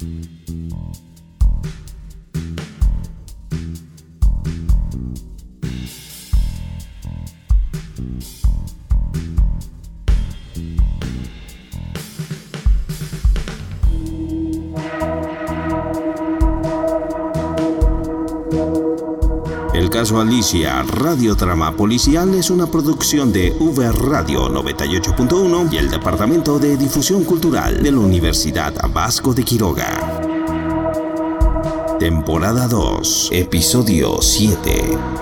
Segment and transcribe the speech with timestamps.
[0.00, 0.49] thank you
[20.00, 26.78] caso Alicia, Radiotrama Policial, es una producción de V Radio 98.1 y el Departamento de
[26.78, 30.22] Difusión Cultural de la Universidad Vasco de Quiroga.
[31.98, 35.19] Temporada 2, episodio 7.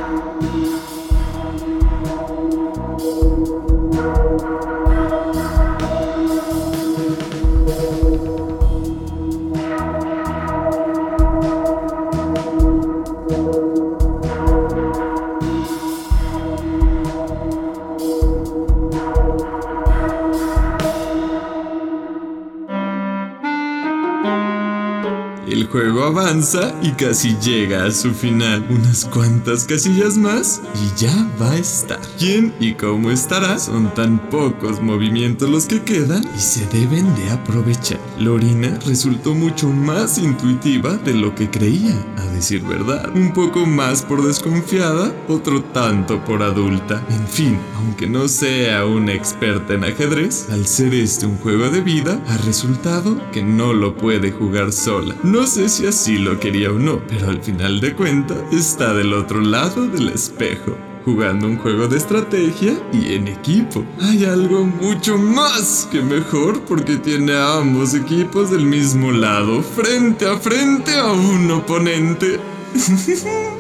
[26.83, 28.65] Y casi llega a su final.
[28.71, 31.99] Unas cuantas casillas más y ya va a estar.
[32.17, 33.59] ¿Quién y cómo estará?
[33.59, 37.99] Son tan pocos movimientos los que quedan y se deben de aprovechar.
[38.21, 41.97] Lorina resultó mucho más intuitiva de lo que creía,
[42.39, 43.11] decir verdad.
[43.15, 47.05] Un poco más por desconfiada, otro tanto por adulta.
[47.11, 51.81] En fin, aunque no sea una experta en ajedrez, al ser este un juego de
[51.81, 55.17] vida, ha resultado que no lo puede jugar sola.
[55.23, 59.13] No sé si así lo quería o no, pero al final de cuentas está del
[59.13, 60.77] otro lado del espejo,
[61.09, 63.83] jugando un juego de estrategia y en equipo.
[64.03, 70.29] Hay algo mucho más que mejor porque tiene a ambos equipos del mismo lado, frente
[70.29, 72.39] a frente a un oponente.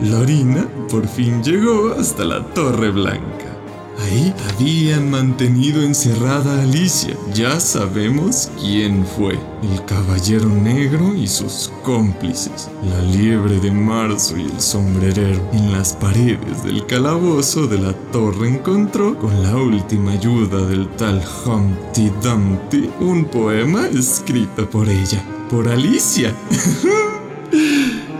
[0.00, 3.47] Lorina por fin llegó hasta la Torre Blanca.
[3.98, 7.16] Ahí habían mantenido encerrada a Alicia.
[7.34, 9.38] Ya sabemos quién fue.
[9.62, 12.70] El caballero negro y sus cómplices.
[12.88, 15.40] La liebre de marzo y el sombrerero.
[15.52, 21.22] En las paredes del calabozo de la torre encontró, con la última ayuda del tal
[21.44, 25.24] Humpty Dumpty, un poema escrito por ella.
[25.50, 26.34] Por Alicia.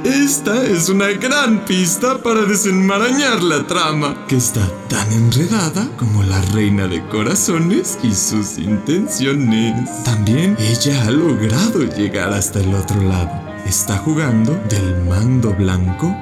[0.05, 6.41] Esta es una gran pista para desenmarañar la trama, que está tan enredada como la
[6.53, 10.05] reina de corazones y sus intenciones.
[10.05, 13.31] También ella ha logrado llegar hasta el otro lado.
[13.67, 16.15] Está jugando del mando blanco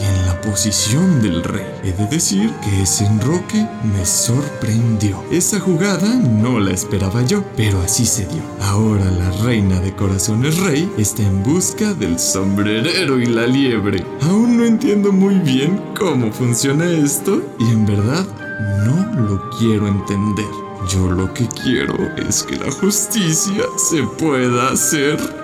[0.00, 1.66] en la posición del rey.
[1.84, 5.22] He de decir que ese enroque me sorprendió.
[5.30, 8.42] Esa jugada no la esperaba yo, pero así se dio.
[8.60, 14.04] Ahora la reina de corazones rey está en busca del sombrerero y la liebre.
[14.22, 18.26] Aún no entiendo muy bien cómo funciona esto y en verdad
[18.84, 20.46] no lo quiero entender.
[20.88, 25.39] Yo lo que quiero es que la justicia se pueda hacer.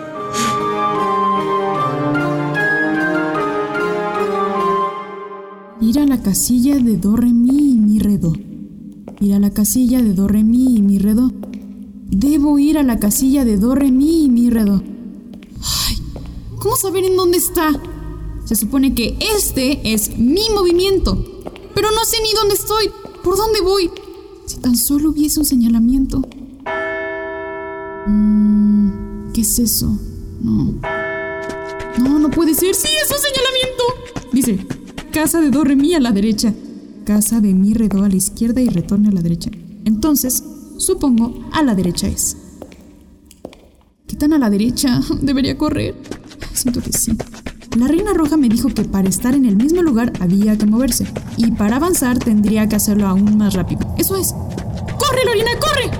[6.16, 8.32] La casilla de do, re, mi y mi, re, do.
[9.20, 11.30] Ir a la casilla de do, re, mi y mi, re, do.
[12.08, 14.82] Debo ir a la casilla de do, re, mi y mi, re, do.
[15.86, 15.98] Ay,
[16.58, 17.70] ¿cómo saber en dónde está?
[18.46, 21.22] Se supone que este es mi movimiento.
[21.74, 22.86] Pero no sé ni dónde estoy.
[23.22, 23.90] ¿Por dónde voy?
[24.46, 26.22] Si tan solo hubiese un señalamiento.
[28.06, 29.98] Mm, ¿Qué es eso?
[30.40, 30.80] No.
[31.98, 32.74] No, no puede ser.
[32.74, 33.84] ¡Sí, es un señalamiento!
[34.32, 34.85] Dice,
[35.16, 36.52] casa de do, re, mi a la derecha.
[37.06, 39.50] Casa de mi, re, do a la izquierda y retorne a la derecha.
[39.86, 40.44] Entonces,
[40.76, 42.36] supongo, a la derecha es.
[44.06, 45.00] ¿Qué tan a la derecha?
[45.22, 45.94] Debería correr.
[46.52, 47.16] Siento que sí.
[47.78, 51.06] La reina roja me dijo que para estar en el mismo lugar había que moverse.
[51.38, 53.94] Y para avanzar tendría que hacerlo aún más rápido.
[53.96, 54.34] Eso es.
[54.34, 55.90] ¡Corre, Lorina, corre!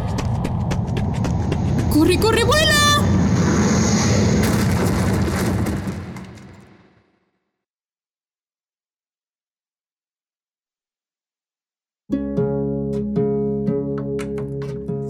[1.91, 2.86] ¡Corre, corre, vuela!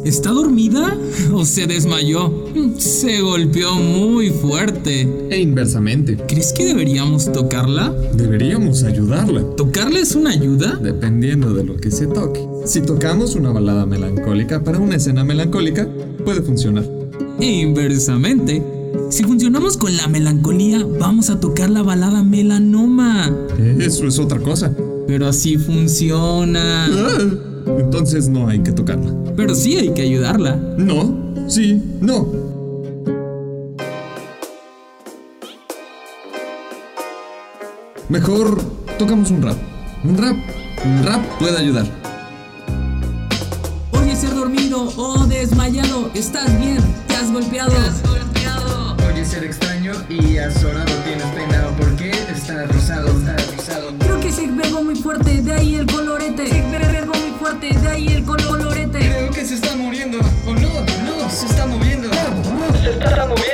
[0.06, 0.97] ¿Está dormida
[1.33, 2.33] o se desmayó?
[2.78, 5.09] Se golpeó muy fuerte.
[5.31, 7.92] E inversamente, ¿Crees que deberíamos tocarla?
[8.15, 9.42] deberíamos ayudarla.
[9.57, 10.77] ¿Tocarla es una ayuda?
[10.81, 12.41] Dependiendo de lo que se toque.
[12.66, 15.89] Si tocamos una balada melancólica para una escena melancólica,
[16.25, 16.84] puede funcionar.
[17.41, 18.63] E inversamente,
[19.10, 23.34] si funcionamos con la melancolía, vamos a tocar la balada melanoma.
[23.81, 24.72] Eso es otra cosa.
[25.09, 26.89] Pero así funciona.
[27.66, 29.13] Entonces no hay que tocarla.
[29.36, 30.57] Pero sí hay que ayudarla.
[30.57, 32.27] No, sí, no.
[38.09, 38.63] Mejor
[38.98, 39.57] tocamos un rap.
[40.04, 40.36] Un rap.
[40.84, 41.86] Un rap puede ayudar.
[43.92, 46.78] Oye, ser dormido o desmayado, estás bien,
[47.09, 47.71] te has golpeado.
[47.71, 48.97] Te has golpeado.
[49.09, 53.92] Oye, ser extraño y azorado, tienes peinado porque estás rosado, estás rosado.
[53.98, 56.96] Creo que ese verbo muy fuerte, de ahí el colorete
[57.61, 58.99] bigote, de ahí el colorete.
[58.99, 60.19] Creo que se está muriendo.
[60.19, 60.69] O oh, no,
[61.05, 62.09] no, se está moviendo.
[62.09, 63.46] No, no, se está moviendo.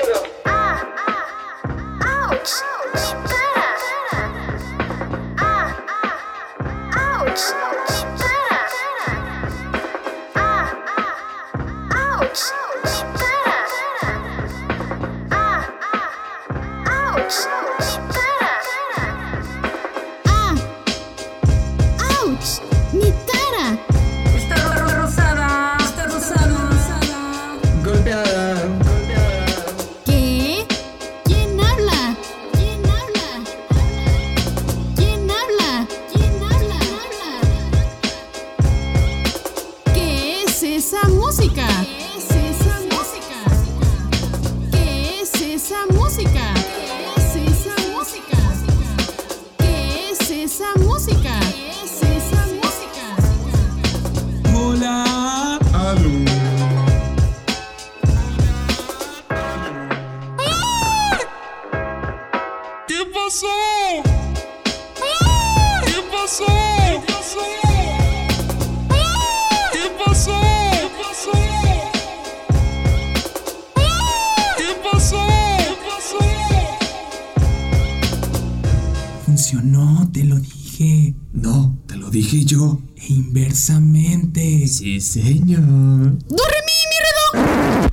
[82.12, 82.78] Dije yo.
[82.96, 84.68] E inversamente.
[84.68, 86.18] Sí, señor.
[86.28, 87.88] ¡Dorre mi, mi redón!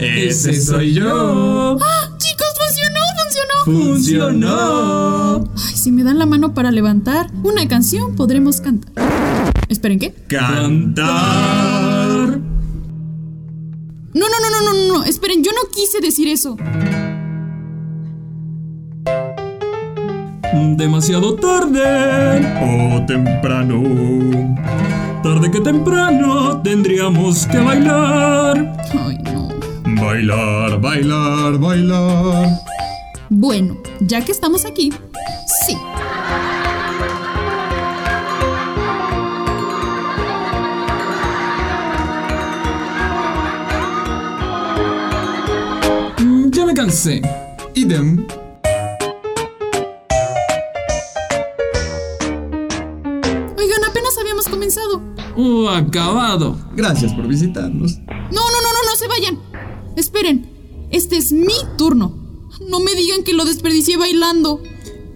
[0.00, 1.78] Ese soy yo.
[1.80, 2.16] ¡Ah!
[2.18, 3.00] ¡Chicos, funcionó!
[3.64, 3.94] ¡Funcionó!
[3.94, 5.50] Funcionó.
[5.56, 9.52] Ay, si me dan la mano para levantar una canción, podremos cantar.
[9.68, 10.12] Esperen, ¿qué?
[10.28, 11.06] Cantar.
[14.14, 15.04] No, no, no, no, no, no, no.
[15.04, 16.56] Esperen, yo no quise decir eso.
[20.76, 21.82] Demasiado tarde.
[22.62, 24.56] O temprano.
[25.22, 28.74] Tarde que temprano tendríamos que bailar.
[28.92, 29.48] Ay, no.
[30.02, 32.48] Bailar, bailar, bailar.
[33.28, 34.92] Bueno, ya que estamos aquí,
[35.66, 35.76] sí.
[46.18, 47.20] Mm, Ya me cansé.
[47.74, 48.26] Idem.
[55.36, 56.56] Uh, acabado.
[56.74, 57.98] Gracias por visitarnos.
[57.98, 59.38] No, no, no, no, no se vayan.
[59.96, 60.48] Esperen,
[60.90, 62.14] este es mi turno.
[62.70, 64.62] No me digan que lo desperdicié bailando.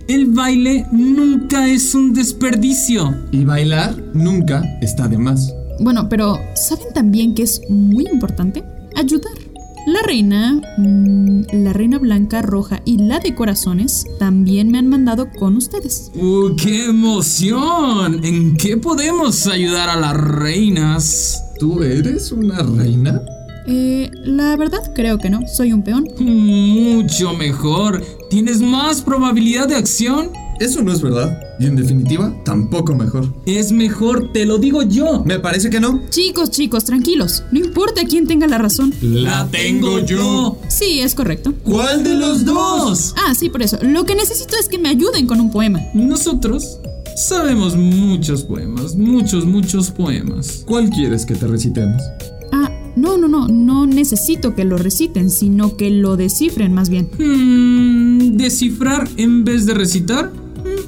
[0.09, 3.15] El baile nunca es un desperdicio.
[3.33, 5.55] Y bailar nunca está de más.
[5.81, 8.63] Bueno, pero ¿saben también que es muy importante?
[8.97, 9.40] Ayudar.
[9.87, 15.31] La reina, mm, la reina blanca, roja y la de corazones también me han mandado
[15.31, 16.11] con ustedes.
[16.15, 18.23] ¡Uh, qué emoción!
[18.23, 21.43] ¿En qué podemos ayudar a las reinas?
[21.59, 23.23] ¿Tú eres una reina?
[23.67, 26.09] Eh, la verdad creo que no, soy un peón.
[26.19, 28.05] Mucho mejor.
[28.29, 30.31] ¿Tienes más probabilidad de acción?
[30.61, 31.41] Eso no es verdad.
[31.59, 33.33] Y en definitiva, tampoco mejor.
[33.47, 35.25] Es mejor, te lo digo yo.
[35.25, 36.03] Me parece que no.
[36.11, 37.43] Chicos, chicos, tranquilos.
[37.51, 38.93] No importa quién tenga la razón.
[39.01, 40.59] La tengo yo.
[40.69, 41.55] Sí, es correcto.
[41.65, 43.15] ¿Cuál de los dos?
[43.27, 43.79] Ah, sí, por eso.
[43.81, 45.81] Lo que necesito es que me ayuden con un poema.
[45.95, 46.79] Nosotros
[47.17, 50.63] sabemos muchos poemas, muchos, muchos poemas.
[50.67, 52.03] ¿Cuál quieres que te recitemos?
[52.53, 57.09] Ah, no, no, no, no necesito que lo reciten, sino que lo descifren más bien.
[57.19, 60.31] Hmm, ¿Descifrar en vez de recitar?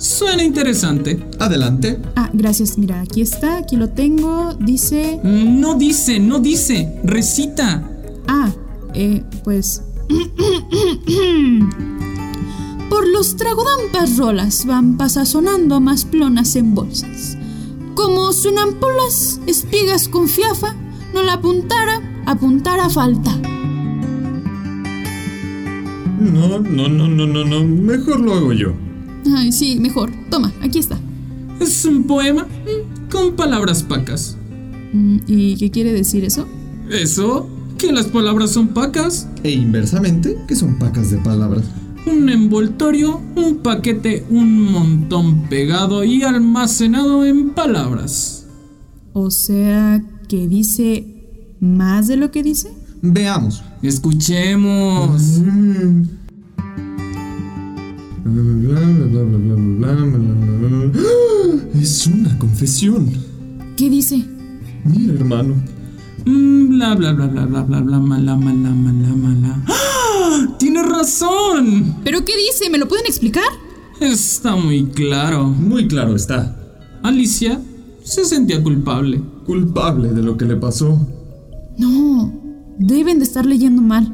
[0.02, 1.24] Suena interesante.
[1.38, 1.96] Adelante.
[2.16, 2.76] Ah, gracias.
[2.76, 4.52] Mira, aquí está, aquí lo tengo.
[4.54, 5.20] Dice...
[5.22, 7.88] No dice, no dice, recita.
[8.26, 8.50] Ah,
[8.94, 9.84] eh, pues...
[12.90, 17.38] Por los tragodampas rolas van pasasonando más plonas en bolsas.
[17.94, 20.74] Como suenan polas, espigas con fiafa,
[21.14, 23.36] no la apuntara, apuntara falta.
[26.18, 27.62] No, no, no, no, no, no.
[27.64, 28.74] Mejor lo hago yo.
[29.34, 30.10] Ay, sí, mejor.
[30.30, 30.98] Toma, aquí está.
[31.60, 34.36] Es un poema mm, con palabras pacas.
[34.92, 36.46] Mm, ¿Y qué quiere decir eso?
[36.90, 37.48] Eso,
[37.78, 39.28] que las palabras son pacas.
[39.42, 41.64] E inversamente, que son pacas de palabras.
[42.06, 48.46] Un envoltorio, un paquete, un montón pegado y almacenado en palabras.
[49.12, 52.72] O sea, que dice más de lo que dice.
[53.02, 53.62] Veamos.
[53.82, 55.40] Escuchemos.
[61.80, 63.10] Es una confesión.
[63.76, 64.24] ¿Qué dice?
[64.84, 65.54] Mira, hermano.
[66.24, 69.64] Mm, Bla bla bla bla bla bla bla mala mala mala mala.
[69.68, 70.56] ¡Ah!
[70.58, 71.96] ¡Tienes razón!
[72.04, 72.70] ¿Pero qué dice?
[72.70, 73.44] ¿Me lo pueden explicar?
[74.00, 75.46] Está muy claro.
[75.48, 76.56] Muy claro está.
[77.02, 77.60] Alicia
[78.04, 79.20] se sentía culpable.
[79.44, 80.98] Culpable de lo que le pasó.
[81.76, 82.32] No,
[82.78, 84.10] deben de estar leyendo mal.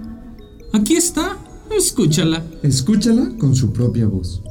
[0.72, 1.36] Aquí está.
[1.76, 2.42] Escúchala.
[2.62, 4.42] Escúchala con su propia voz.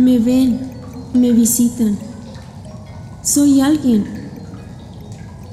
[0.00, 0.58] Me ven,
[1.12, 1.98] me visitan.
[3.22, 4.06] Soy alguien.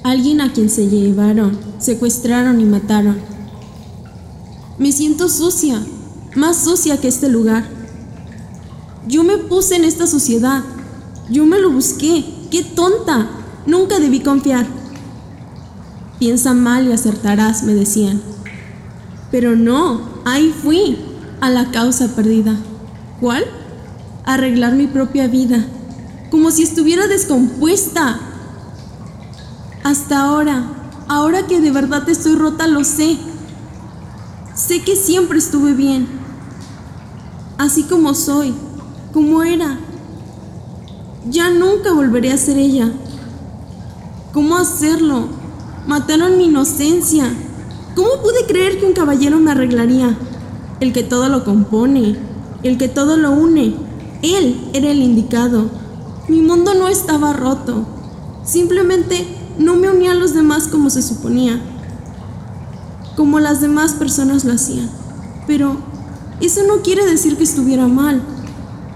[0.03, 3.17] Alguien a quien se llevaron, secuestraron y mataron.
[4.77, 5.85] Me siento sucia,
[6.33, 7.67] más sucia que este lugar.
[9.05, 10.63] Yo me puse en esta sociedad.
[11.29, 12.23] Yo me lo busqué.
[12.49, 13.29] ¡Qué tonta!
[13.65, 14.65] Nunca debí confiar.
[16.19, 18.21] Piensa mal y acertarás, me decían.
[19.29, 20.97] Pero no, ahí fui,
[21.41, 22.55] a la causa perdida.
[23.19, 23.43] ¿Cuál?
[24.27, 25.65] Arreglar mi propia vida,
[26.29, 28.19] como si estuviera descompuesta.
[29.85, 30.65] Hasta ahora,
[31.07, 33.17] ahora que de verdad estoy rota, lo sé.
[34.53, 36.09] Sé que siempre estuve bien,
[37.57, 38.53] así como soy,
[39.13, 39.79] como era.
[41.29, 42.91] Ya nunca volveré a ser ella.
[44.33, 45.29] ¿Cómo hacerlo?
[45.87, 47.29] Mataron mi inocencia.
[47.95, 50.17] ¿Cómo pude creer que un caballero me arreglaría?
[50.81, 52.17] El que todo lo compone,
[52.63, 53.86] el que todo lo une.
[54.21, 55.69] Él era el indicado.
[56.27, 57.85] Mi mundo no estaba roto.
[58.43, 59.27] Simplemente
[59.59, 61.61] no me unía a los demás como se suponía.
[63.15, 64.89] Como las demás personas lo hacían.
[65.45, 65.77] Pero
[66.41, 68.21] eso no quiere decir que estuviera mal.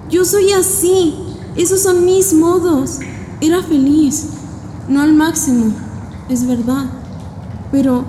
[0.09, 1.15] Yo soy así.
[1.55, 2.99] Esos son mis modos.
[3.39, 4.27] Era feliz.
[4.87, 5.73] No al máximo.
[6.29, 6.85] Es verdad.
[7.71, 8.05] Pero...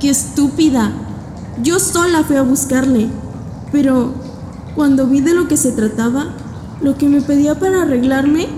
[0.00, 0.90] ¡Qué estúpida!
[1.62, 3.08] Yo sola fui a buscarle.
[3.70, 4.12] Pero
[4.74, 6.26] cuando vi de lo que se trataba,
[6.80, 8.48] lo que me pedía para arreglarme,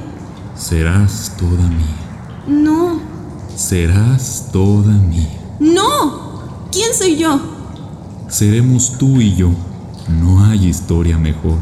[0.56, 1.96] Serás toda mía.
[2.46, 3.00] no,
[3.56, 5.28] Serás toda mía.
[5.60, 6.24] no.
[6.72, 7.38] ¿Quién soy yo?
[8.28, 9.50] Seremos tú y yo.
[10.20, 11.54] No hay historia mejor.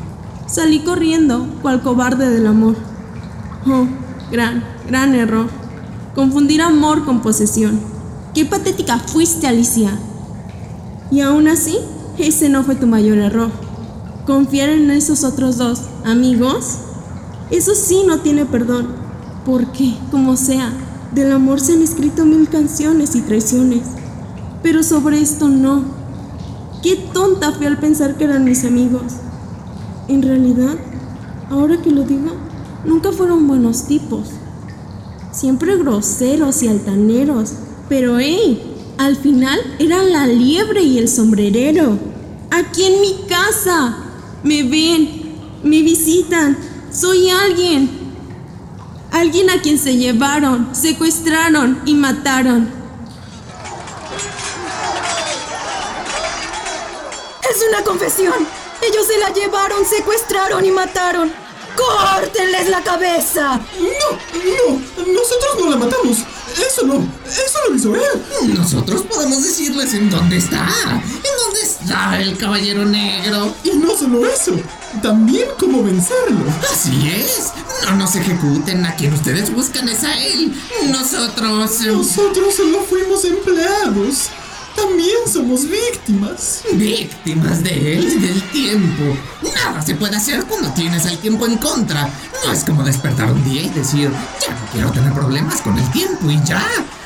[0.46, 2.76] Salí corriendo, cual cobarde del amor.
[3.66, 3.86] Oh,
[4.30, 5.48] gran, gran error.
[6.14, 7.78] Confundir amor con posesión.
[8.34, 9.98] Qué patética fuiste, Alicia.
[11.10, 11.76] Y aún así,
[12.16, 13.50] ese no fue tu mayor error.
[14.26, 16.78] Confiar en esos otros dos amigos,
[17.50, 18.86] eso sí no tiene perdón.
[19.44, 20.72] Porque, como sea,
[21.12, 23.82] del amor se han escrito mil canciones y traiciones.
[24.62, 25.82] Pero sobre esto no.
[26.82, 29.12] Qué tonta fui al pensar que eran mis amigos.
[30.08, 30.76] En realidad,
[31.50, 32.30] ahora que lo digo,
[32.84, 34.28] nunca fueron buenos tipos.
[35.32, 37.54] Siempre groseros y altaneros.
[37.88, 41.98] Pero hey, al final eran la liebre y el sombrerero.
[42.50, 44.01] Aquí en mi casa.
[44.42, 46.58] Me ven, me visitan.
[46.92, 48.02] Soy alguien.
[49.12, 52.68] Alguien a quien se llevaron, secuestraron y mataron.
[57.48, 58.34] Es una confesión.
[58.80, 61.30] Ellos se la llevaron, secuestraron y mataron.
[61.76, 63.60] ¡Córtenles la cabeza!
[63.78, 64.18] No,
[64.68, 66.18] no, nosotros no la matamos.
[66.56, 66.94] Eso no,
[67.26, 68.54] eso lo hizo él.
[68.54, 70.68] Nosotros podemos decirles en dónde está.
[71.32, 73.54] ¿En dónde está el caballero negro?
[73.64, 74.52] Y no solo eso,
[75.00, 76.44] también cómo vencerlo.
[76.70, 77.52] Así es.
[77.84, 78.84] No nos ejecuten.
[78.84, 80.52] A quien ustedes buscan es a él.
[80.90, 81.80] Nosotros.
[81.80, 84.28] Nosotros solo fuimos empleados.
[84.76, 86.62] También somos víctimas.
[86.72, 89.16] Víctimas de él y del tiempo.
[89.54, 92.10] Nada se puede hacer cuando tienes el tiempo en contra.
[92.44, 94.10] No es como despertar un día y decir,
[94.40, 96.64] ya no quiero tener problemas con el tiempo y ya.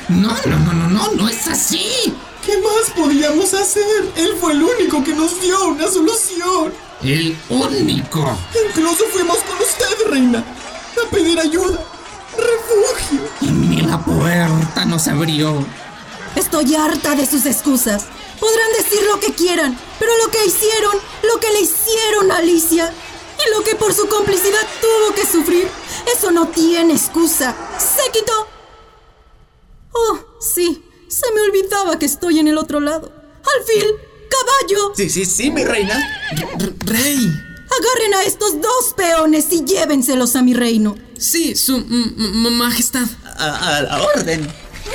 [0.09, 2.13] No, no, no, no, no, no es así.
[2.45, 4.09] ¿Qué más podíamos hacer?
[4.15, 6.73] Él fue el único que nos dio una solución.
[7.03, 8.37] El único.
[8.69, 11.83] Incluso fuimos con usted, reina, a pedir ayuda,
[12.37, 13.19] refugio.
[13.41, 15.65] Y ni la puerta nos abrió.
[16.37, 18.05] Estoy harta de sus excusas.
[18.39, 22.93] Podrán decir lo que quieran, pero lo que hicieron, lo que le hicieron a Alicia
[23.45, 25.67] y lo que por su complicidad tuvo que sufrir,
[26.15, 27.53] eso no tiene excusa.
[27.77, 28.56] Se quitó.
[29.99, 33.11] Oh, sí, se me olvidaba que estoy en el otro lado.
[33.57, 33.87] Alfil,
[34.29, 35.95] caballo, Sí, sí, sí, mi reina.
[36.59, 37.17] R- rey.
[37.79, 40.97] agarren a estos dos peones y llévenselos a mi reino.
[41.17, 43.07] Sí, su majestad.
[43.37, 44.41] A, a la orden.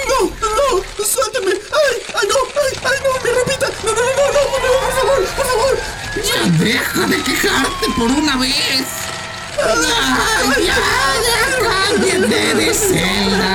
[0.08, 1.52] No, no, suélteme.
[1.52, 3.68] Ay, ay, no, ay, ay, no, mi ropita.
[3.84, 5.78] No, no, no, no, por favor, por favor.
[6.16, 8.86] Ya deja de quejarte por una vez.
[9.64, 10.76] Ay, ya,
[11.26, 13.51] ya, cámbiate de celda,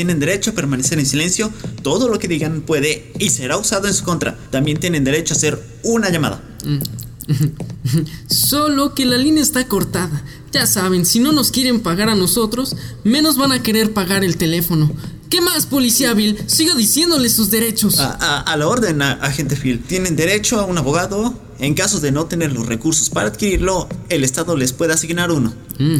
[0.00, 1.52] Tienen derecho a permanecer en silencio.
[1.82, 4.34] Todo lo que digan puede y será usado en su contra.
[4.50, 6.40] También tienen derecho a hacer una llamada.
[8.26, 10.24] Solo que la línea está cortada.
[10.52, 14.38] Ya saben, si no nos quieren pagar a nosotros, menos van a querer pagar el
[14.38, 14.90] teléfono.
[15.28, 16.38] ¿Qué más, policía Bill?
[16.46, 18.00] Siga diciéndole sus derechos.
[18.00, 19.82] A, a- a la orden, agente Phil.
[19.86, 21.34] Tienen derecho a un abogado.
[21.60, 25.52] En caso de no tener los recursos para adquirirlo, el Estado les puede asignar uno.
[25.78, 25.98] Mm.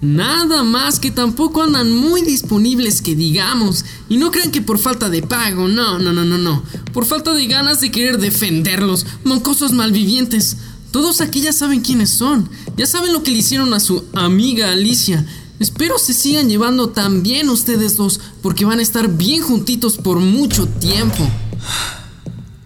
[0.00, 3.84] Nada más que tampoco andan muy disponibles que digamos.
[4.08, 6.62] Y no crean que por falta de pago, no, no, no, no, no.
[6.94, 10.56] Por falta de ganas de querer defenderlos, moncosos malvivientes.
[10.90, 12.48] Todos aquí ya saben quiénes son.
[12.78, 15.26] Ya saben lo que le hicieron a su amiga Alicia.
[15.58, 20.18] Espero se sigan llevando tan bien ustedes dos, porque van a estar bien juntitos por
[20.18, 21.28] mucho tiempo.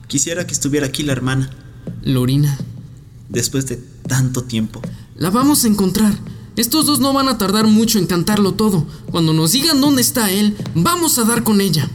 [0.06, 1.50] Quisiera que estuviera aquí la hermana,
[2.02, 2.56] Lorina,
[3.28, 4.80] después de tanto tiempo.
[5.16, 6.14] la vamos a encontrar.
[6.56, 8.87] Estos dos no van a tardar mucho en cantarlo todo.
[9.11, 11.88] Cuando nos digan dónde está él, vamos a dar con ella.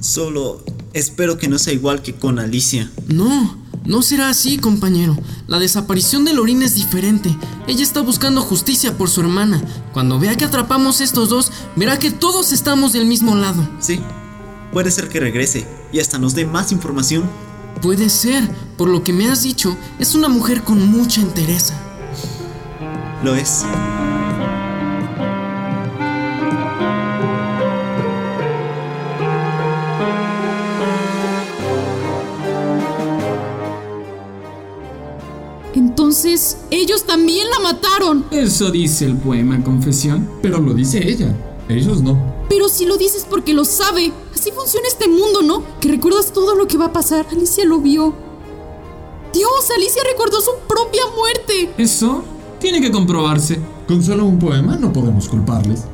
[0.00, 2.90] Solo espero que no sea igual que con Alicia.
[3.06, 5.16] No, no será así, compañero.
[5.46, 7.36] La desaparición de Lorina es diferente.
[7.68, 9.62] Ella está buscando justicia por su hermana.
[9.92, 13.68] Cuando vea que atrapamos a estos dos, verá que todos estamos del mismo lado.
[13.78, 14.00] Sí,
[14.72, 17.24] puede ser que regrese y hasta nos dé más información.
[17.80, 21.72] Puede ser, por lo que me has dicho, es una mujer con mucha entereza.
[23.24, 23.64] Lo es.
[35.74, 38.26] Entonces, ellos también la mataron.
[38.30, 40.28] Eso dice el poema Confesión.
[40.42, 41.34] Pero lo dice ella,
[41.70, 42.35] ellos no.
[42.48, 44.12] Pero si lo dices porque lo sabe.
[44.34, 45.62] Así funciona este mundo, ¿no?
[45.80, 47.26] Que recuerdas todo lo que va a pasar.
[47.30, 48.14] Alicia lo vio.
[49.32, 51.74] Dios, Alicia recordó su propia muerte.
[51.76, 52.24] Eso
[52.60, 53.60] tiene que comprobarse.
[53.86, 55.84] Con solo un poema no podemos culparles.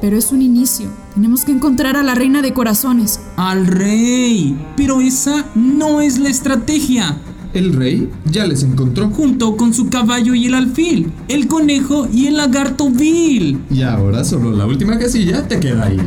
[0.00, 0.90] Pero es un inicio.
[1.14, 3.20] Tenemos que encontrar a la reina de corazones.
[3.36, 4.58] Al rey.
[4.76, 7.16] Pero esa no es la estrategia.
[7.54, 9.08] El rey ya les encontró.
[9.10, 13.60] Junto con su caballo y el alfil, el conejo y el lagarto Bill.
[13.70, 16.00] Y ahora solo la última casilla te queda ahí.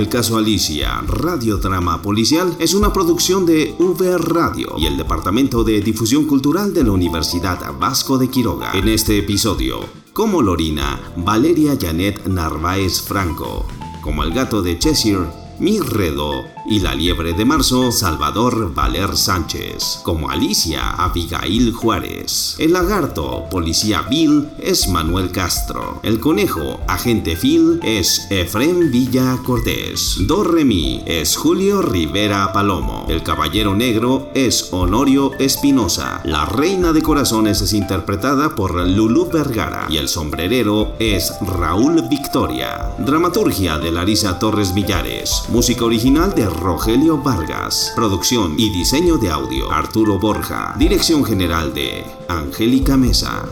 [0.00, 5.82] El caso Alicia, radiodrama policial, es una producción de V Radio y el Departamento de
[5.82, 8.72] Difusión Cultural de la Universidad Vasco de Quiroga.
[8.72, 9.80] En este episodio,
[10.14, 13.66] como Lorina, Valeria Janet Narváez Franco,
[14.00, 15.26] como el gato de Cheshire,
[15.58, 22.54] Mirredo y la liebre de marzo, Salvador Valer Sánchez, como Alicia Abigail Juárez.
[22.58, 25.98] El lagarto, policía Bill, es Manuel Castro.
[26.04, 30.16] El conejo, agente Phil, es Efrem Villa Cortés.
[30.20, 33.04] Do Remi es Julio Rivera Palomo.
[33.08, 36.20] El caballero negro es Honorio Espinosa.
[36.24, 39.88] La reina de corazones es interpretada por Lulu Vergara.
[39.90, 42.94] Y el sombrerero es Raúl Victoria.
[42.98, 45.42] Dramaturgia de Larisa Torres Villares.
[45.48, 47.92] Música original de Rogelio Vargas.
[47.96, 50.74] Producción y diseño de audio Arturo Borja.
[50.78, 53.46] Dirección general de Angélica Mesa.